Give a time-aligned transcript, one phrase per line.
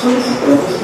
[0.00, 0.77] Please,